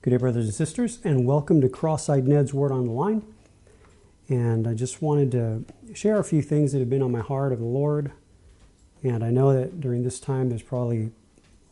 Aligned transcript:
Good 0.00 0.10
day, 0.10 0.16
brothers 0.16 0.44
and 0.44 0.54
sisters, 0.54 1.00
and 1.02 1.26
welcome 1.26 1.60
to 1.60 1.68
Cross-Eyed 1.68 2.28
Ned's 2.28 2.54
Word 2.54 2.70
on 2.70 2.86
the 2.86 2.92
Line. 2.92 3.20
And 4.28 4.68
I 4.68 4.72
just 4.72 5.02
wanted 5.02 5.32
to 5.32 5.64
share 5.92 6.20
a 6.20 6.24
few 6.24 6.40
things 6.40 6.70
that 6.70 6.78
have 6.78 6.88
been 6.88 7.02
on 7.02 7.10
my 7.10 7.18
heart 7.18 7.52
of 7.52 7.58
the 7.58 7.64
Lord. 7.64 8.12
And 9.02 9.24
I 9.24 9.30
know 9.30 9.52
that 9.52 9.80
during 9.80 10.04
this 10.04 10.20
time, 10.20 10.50
there's 10.50 10.62
probably 10.62 11.10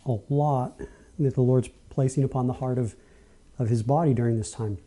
a 0.05 0.17
lot 0.29 0.77
that 1.21 1.35
the 1.35 1.41
Lord's 1.41 1.71
placing 1.89 2.25
upon 2.25 2.49
the 2.49 2.55
heart 2.55 2.79
of, 2.79 2.97
of 3.61 3.69
His 3.69 3.85
body 3.85 4.13
during 4.13 4.39
this 4.39 4.51
time. 4.51 4.79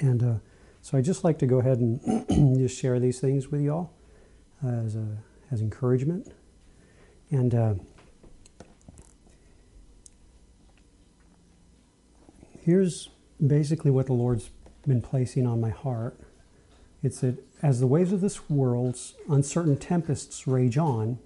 And 0.00 0.20
uh, 0.20 0.34
so 0.80 0.98
I'd 0.98 1.04
just 1.04 1.22
like 1.22 1.38
to 1.38 1.46
go 1.46 1.60
ahead 1.60 1.78
and 1.78 2.58
just 2.58 2.76
share 2.76 2.98
these 2.98 3.20
things 3.20 3.52
with 3.52 3.60
you 3.60 3.72
all 3.72 3.94
as, 4.66 4.96
a, 4.96 5.06
as 5.52 5.60
encouragement. 5.60 6.32
And 7.30 7.54
uh, 7.54 7.74
here's 12.64 13.08
basically 13.44 13.90
what 13.90 14.06
the 14.06 14.12
Lord's 14.12 14.50
been 14.86 15.02
placing 15.02 15.46
on 15.46 15.60
my 15.60 15.70
heart. 15.70 16.18
It's 17.02 17.20
that 17.20 17.44
as 17.62 17.80
the 17.80 17.86
waves 17.86 18.12
of 18.12 18.20
this 18.20 18.48
world's 18.48 19.14
uncertain 19.28 19.76
tempests 19.76 20.46
rage 20.46 20.78
on, 20.78 21.18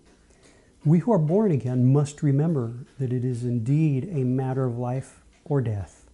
we 0.85 1.01
who 1.01 1.13
are 1.13 1.19
born 1.19 1.51
again 1.51 1.93
must 1.93 2.23
remember 2.23 2.87
that 2.99 3.13
it 3.13 3.25
is 3.25 3.43
indeed 3.43 4.09
a 4.13 4.25
matter 4.25 4.65
of 4.65 4.79
life 4.79 5.23
or 5.45 5.61
death, 5.61 6.07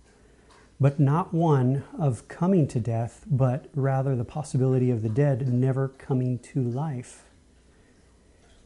but 0.80 0.98
not 0.98 1.32
one 1.32 1.84
of 1.98 2.26
coming 2.26 2.66
to 2.68 2.80
death, 2.80 3.24
but 3.30 3.66
rather 3.74 4.16
the 4.16 4.24
possibility 4.24 4.90
of 4.90 5.02
the 5.02 5.08
dead 5.08 5.46
never 5.46 5.88
coming 5.88 6.38
to 6.38 6.60
life. 6.60 7.24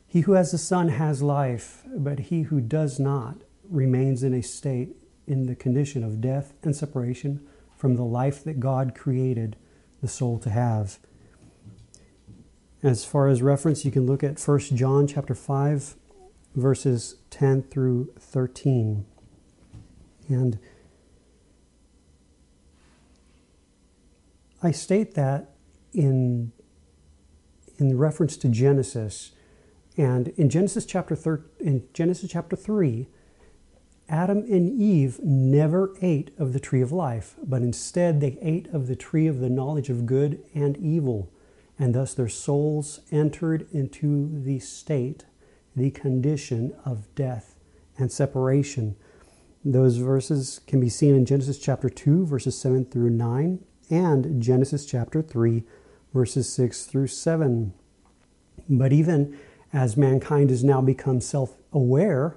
He 0.06 0.20
who 0.20 0.32
has 0.32 0.52
the 0.52 0.58
Son 0.58 0.88
has 0.88 1.22
life, 1.22 1.82
but 1.94 2.18
he 2.20 2.42
who 2.42 2.60
does 2.60 2.98
not 2.98 3.38
remains 3.68 4.22
in 4.22 4.32
a 4.32 4.42
state 4.42 4.96
in 5.26 5.46
the 5.46 5.54
condition 5.54 6.04
of 6.04 6.20
death 6.20 6.54
and 6.62 6.74
separation 6.74 7.46
from 7.76 7.96
the 7.96 8.04
life 8.04 8.42
that 8.44 8.60
God 8.60 8.94
created 8.94 9.56
the 10.00 10.08
soul 10.08 10.38
to 10.40 10.50
have. 10.50 10.98
As 12.82 13.04
far 13.04 13.28
as 13.28 13.42
reference, 13.42 13.84
you 13.84 13.90
can 13.90 14.06
look 14.06 14.22
at 14.22 14.40
1 14.40 14.60
John 14.60 15.06
chapter 15.06 15.34
5 15.34 15.96
verses 16.54 17.16
10 17.30 17.64
through 17.64 18.12
13. 18.18 19.04
And 20.28 20.58
I 24.62 24.72
state 24.72 25.14
that 25.14 25.50
in 25.92 26.52
in 27.78 27.98
reference 27.98 28.38
to 28.38 28.48
Genesis 28.48 29.32
and 29.98 30.28
in 30.28 30.48
Genesis 30.48 30.86
chapter 30.86 31.14
thir- 31.14 31.44
in 31.60 31.84
Genesis 31.92 32.30
chapter 32.30 32.56
3 32.56 33.06
Adam 34.08 34.38
and 34.48 34.80
Eve 34.80 35.18
never 35.22 35.94
ate 36.00 36.30
of 36.38 36.52
the 36.52 36.60
tree 36.60 36.80
of 36.80 36.92
life, 36.92 37.34
but 37.42 37.62
instead 37.62 38.20
they 38.20 38.38
ate 38.40 38.68
of 38.68 38.86
the 38.86 38.96
tree 38.96 39.26
of 39.26 39.40
the 39.40 39.50
knowledge 39.50 39.90
of 39.90 40.06
good 40.06 40.42
and 40.54 40.76
evil, 40.76 41.28
and 41.78 41.94
thus 41.94 42.14
their 42.14 42.28
souls 42.28 43.00
entered 43.10 43.66
into 43.72 44.30
the 44.42 44.58
state, 44.60 45.24
the 45.74 45.90
condition 45.90 46.72
of 46.84 47.12
death 47.16 47.56
and 47.98 48.12
separation. 48.12 48.94
Those 49.64 49.96
verses 49.96 50.60
can 50.66 50.78
be 50.78 50.88
seen 50.88 51.14
in 51.14 51.26
Genesis 51.26 51.58
chapter 51.58 51.90
2, 51.90 52.26
verses 52.26 52.56
7 52.56 52.84
through 52.84 53.10
9, 53.10 53.64
and 53.90 54.40
Genesis 54.40 54.86
chapter 54.86 55.20
3, 55.20 55.64
verses 56.14 56.48
6 56.52 56.84
through 56.86 57.08
7. 57.08 57.74
But 58.68 58.92
even 58.92 59.36
as 59.72 59.96
mankind 59.96 60.50
has 60.50 60.62
now 60.62 60.80
become 60.80 61.20
self 61.20 61.56
aware, 61.72 62.36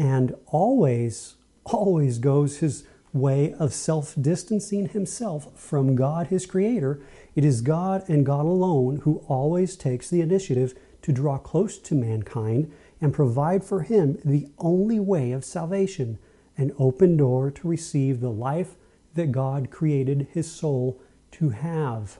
and 0.00 0.34
always, 0.46 1.34
always 1.66 2.16
goes 2.18 2.58
his 2.58 2.84
way 3.12 3.52
of 3.58 3.74
self 3.74 4.14
distancing 4.18 4.88
himself 4.88 5.48
from 5.54 5.94
God, 5.94 6.28
his 6.28 6.46
creator. 6.46 7.02
It 7.34 7.44
is 7.44 7.60
God 7.60 8.08
and 8.08 8.24
God 8.24 8.46
alone 8.46 9.02
who 9.02 9.22
always 9.28 9.76
takes 9.76 10.08
the 10.08 10.22
initiative 10.22 10.72
to 11.02 11.12
draw 11.12 11.36
close 11.36 11.76
to 11.76 11.94
mankind 11.94 12.72
and 12.98 13.12
provide 13.12 13.62
for 13.62 13.82
him 13.82 14.18
the 14.24 14.48
only 14.58 14.98
way 14.98 15.32
of 15.32 15.44
salvation, 15.44 16.18
an 16.56 16.72
open 16.78 17.18
door 17.18 17.50
to 17.50 17.68
receive 17.68 18.20
the 18.20 18.30
life 18.30 18.76
that 19.14 19.32
God 19.32 19.70
created 19.70 20.28
his 20.32 20.50
soul 20.50 20.98
to 21.32 21.50
have. 21.50 22.18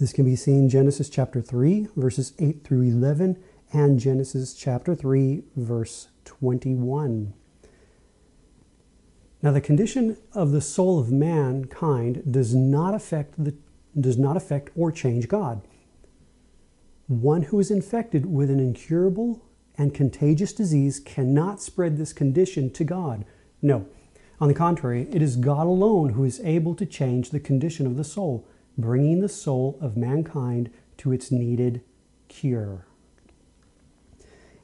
This 0.00 0.12
can 0.12 0.24
be 0.24 0.36
seen 0.36 0.68
Genesis 0.68 1.08
chapter 1.08 1.40
3 1.40 1.88
verses 1.94 2.32
8 2.40 2.64
through 2.64 2.82
11 2.82 3.40
and 3.72 3.98
Genesis 3.98 4.54
chapter 4.54 4.94
3, 4.94 5.42
verse 5.56 6.08
21. 6.24 7.34
Now, 9.42 9.52
the 9.52 9.60
condition 9.60 10.16
of 10.32 10.50
the 10.50 10.60
soul 10.60 10.98
of 10.98 11.12
mankind 11.12 12.22
does 12.30 12.54
not 12.54 12.94
affect, 12.94 13.42
the, 13.42 13.54
does 13.98 14.18
not 14.18 14.36
affect 14.36 14.70
or 14.76 14.90
change 14.90 15.28
God. 15.28 15.62
One 17.06 17.42
who 17.42 17.60
is 17.60 17.70
infected 17.70 18.26
with 18.26 18.50
an 18.50 18.58
incurable 18.58 19.44
and 19.76 19.94
contagious 19.94 20.52
disease 20.52 20.98
cannot 20.98 21.62
spread 21.62 21.96
this 21.96 22.12
condition 22.12 22.70
to 22.72 22.84
God. 22.84 23.24
No, 23.62 23.86
on 24.40 24.48
the 24.48 24.54
contrary, 24.54 25.08
it 25.10 25.22
is 25.22 25.36
God 25.36 25.66
alone 25.66 26.10
who 26.10 26.24
is 26.24 26.40
able 26.44 26.74
to 26.74 26.86
change 26.86 27.30
the 27.30 27.40
condition 27.40 27.86
of 27.86 27.96
the 27.96 28.04
soul, 28.04 28.46
bringing 28.76 29.20
the 29.20 29.28
soul 29.28 29.78
of 29.80 29.96
mankind 29.96 30.70
to 30.98 31.12
its 31.12 31.30
needed 31.30 31.82
cure. 32.28 32.86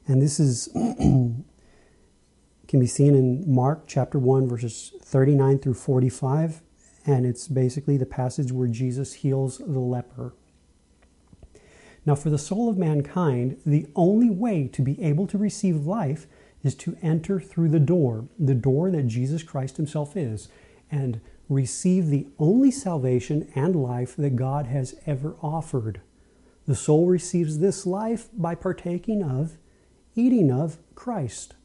And 0.07 0.21
this 0.21 0.39
is 0.39 0.67
can 0.73 1.45
be 2.79 2.87
seen 2.87 3.15
in 3.15 3.51
Mark 3.51 3.85
chapter 3.87 4.19
1 4.19 4.47
verses 4.47 4.93
39 5.01 5.59
through 5.59 5.75
45 5.75 6.61
and 7.05 7.25
it's 7.25 7.47
basically 7.47 7.97
the 7.97 8.05
passage 8.05 8.51
where 8.51 8.67
Jesus 8.67 9.13
heals 9.13 9.59
the 9.59 9.79
leper. 9.79 10.33
Now 12.05 12.15
for 12.15 12.29
the 12.29 12.37
soul 12.37 12.69
of 12.69 12.77
mankind, 12.77 13.57
the 13.65 13.87
only 13.95 14.29
way 14.29 14.67
to 14.67 14.81
be 14.81 15.01
able 15.01 15.27
to 15.27 15.37
receive 15.37 15.85
life 15.85 16.27
is 16.63 16.75
to 16.75 16.97
enter 17.01 17.39
through 17.39 17.69
the 17.69 17.79
door, 17.79 18.27
the 18.39 18.55
door 18.55 18.89
that 18.91 19.07
Jesus 19.07 19.43
Christ 19.43 19.77
himself 19.77 20.17
is, 20.17 20.49
and 20.91 21.21
receive 21.47 22.07
the 22.07 22.27
only 22.39 22.71
salvation 22.71 23.51
and 23.53 23.75
life 23.75 24.15
that 24.15 24.35
God 24.35 24.65
has 24.67 24.95
ever 25.05 25.35
offered. 25.41 26.01
The 26.65 26.75
soul 26.75 27.07
receives 27.07 27.59
this 27.59 27.85
life 27.85 28.29
by 28.33 28.55
partaking 28.55 29.21
of 29.21 29.57
eating 30.15 30.49
of 30.49 30.77
Christ, 30.95 31.55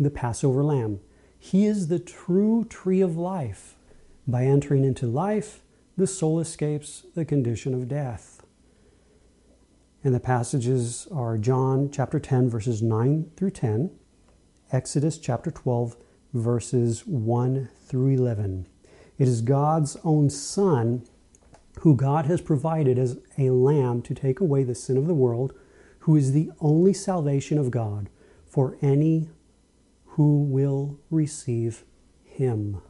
the 0.00 0.10
Passover 0.10 0.64
lamb. 0.64 1.00
He 1.38 1.66
is 1.66 1.88
the 1.88 1.98
true 1.98 2.64
tree 2.64 3.02
of 3.02 3.16
life. 3.16 3.76
By 4.26 4.44
entering 4.44 4.84
into 4.84 5.06
life, 5.06 5.60
the 5.96 6.06
soul 6.06 6.40
escapes 6.40 7.04
the 7.14 7.24
condition 7.24 7.74
of 7.74 7.88
death. 7.88 8.42
And 10.02 10.14
the 10.14 10.20
passages 10.20 11.06
are 11.12 11.36
John 11.36 11.90
chapter 11.90 12.18
10, 12.18 12.48
verses 12.48 12.82
9 12.82 13.30
through 13.36 13.50
10, 13.50 13.90
Exodus 14.72 15.18
chapter 15.18 15.50
12, 15.50 15.96
verses 16.32 17.06
1 17.06 17.68
through 17.86 18.08
11. 18.08 18.66
It 19.18 19.28
is 19.28 19.42
God's 19.42 19.96
own 20.02 20.30
Son 20.30 21.04
who 21.80 21.94
God 21.94 22.26
has 22.26 22.40
provided 22.40 22.98
as 22.98 23.18
a 23.38 23.50
lamb 23.50 24.02
to 24.02 24.14
take 24.14 24.40
away 24.40 24.64
the 24.64 24.74
sin 24.74 24.96
of 24.96 25.06
the 25.06 25.14
world 25.14 25.52
who 26.06 26.14
is 26.14 26.30
the 26.30 26.52
only 26.60 26.92
salvation 26.92 27.58
of 27.58 27.72
God 27.72 28.08
for 28.48 28.78
any 28.80 29.28
who 30.10 30.44
will 30.44 31.00
receive 31.10 31.82
him. 32.22 32.80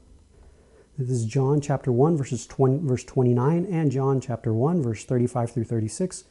This 0.99 1.09
is 1.09 1.25
John 1.25 1.63
chapter 1.63 1.91
1 1.91 2.15
verses 2.19 2.47
20, 2.47 2.87
verse 2.87 3.05
29 3.05 3.65
and 3.71 3.91
John 3.91 4.21
chapter 4.21 4.53
1 4.53 4.83
verse 4.83 5.07
35 5.07 5.51
through 5.51 5.65
36. 5.65 6.25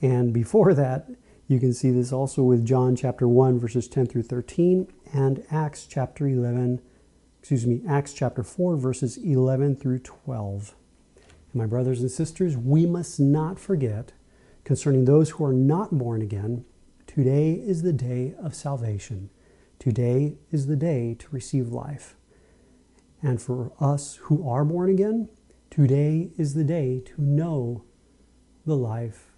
And 0.00 0.32
before 0.32 0.72
that, 0.72 1.10
you 1.46 1.60
can 1.60 1.74
see 1.74 1.90
this 1.90 2.10
also 2.10 2.42
with 2.42 2.64
John 2.64 2.96
chapter 2.96 3.28
1 3.28 3.58
verses 3.58 3.86
10 3.86 4.06
through 4.06 4.22
13 4.22 4.90
and 5.12 5.44
Acts 5.50 5.86
chapter 5.86 6.26
11, 6.26 6.80
excuse 7.38 7.66
me, 7.66 7.82
Acts 7.86 8.14
chapter 8.14 8.42
4 8.42 8.78
verses 8.78 9.18
11 9.18 9.76
through 9.76 9.98
12. 9.98 10.74
My 11.54 11.66
brothers 11.66 12.00
and 12.00 12.10
sisters, 12.10 12.56
we 12.56 12.86
must 12.86 13.20
not 13.20 13.58
forget 13.58 14.12
concerning 14.64 15.04
those 15.04 15.30
who 15.30 15.44
are 15.44 15.52
not 15.52 15.96
born 15.96 16.22
again, 16.22 16.64
today 17.06 17.52
is 17.52 17.82
the 17.82 17.92
day 17.92 18.34
of 18.42 18.54
salvation. 18.54 19.30
Today 19.78 20.38
is 20.50 20.66
the 20.66 20.76
day 20.76 21.16
to 21.18 21.26
receive 21.30 21.68
life. 21.68 22.16
And 23.20 23.40
for 23.40 23.72
us 23.80 24.16
who 24.22 24.48
are 24.48 24.64
born 24.64 24.90
again, 24.90 25.28
today 25.70 26.30
is 26.38 26.54
the 26.54 26.64
day 26.64 27.00
to 27.06 27.22
know 27.22 27.84
the 28.64 28.76
life 28.76 29.32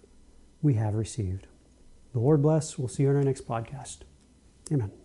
we 0.61 0.75
have 0.75 0.93
received. 0.93 1.47
The 2.13 2.19
Lord 2.19 2.41
bless. 2.41 2.77
We'll 2.77 2.87
see 2.87 3.03
you 3.03 3.09
on 3.09 3.15
our 3.15 3.23
next 3.23 3.47
podcast. 3.47 3.99
Amen. 4.71 5.04